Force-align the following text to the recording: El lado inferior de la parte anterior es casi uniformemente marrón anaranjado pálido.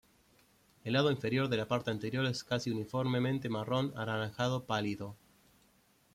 El 0.83 0.93
lado 0.93 1.11
inferior 1.11 1.47
de 1.47 1.57
la 1.57 1.67
parte 1.67 1.91
anterior 1.91 2.25
es 2.25 2.43
casi 2.43 2.71
uniformemente 2.71 3.49
marrón 3.49 3.93
anaranjado 3.95 4.63
pálido. 4.65 5.15